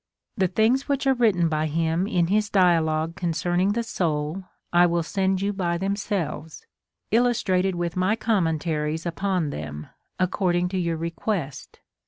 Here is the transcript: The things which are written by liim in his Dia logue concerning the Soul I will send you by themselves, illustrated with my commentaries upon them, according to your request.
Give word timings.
The 0.35 0.47
things 0.47 0.89
which 0.89 1.05
are 1.05 1.13
written 1.13 1.47
by 1.47 1.69
liim 1.69 2.11
in 2.11 2.25
his 2.25 2.49
Dia 2.49 2.81
logue 2.81 3.15
concerning 3.15 3.73
the 3.73 3.83
Soul 3.83 4.45
I 4.73 4.87
will 4.87 5.03
send 5.03 5.43
you 5.43 5.53
by 5.53 5.77
themselves, 5.77 6.65
illustrated 7.11 7.75
with 7.75 7.95
my 7.95 8.15
commentaries 8.15 9.05
upon 9.05 9.51
them, 9.51 9.89
according 10.17 10.69
to 10.69 10.79
your 10.79 10.97
request. 10.97 11.81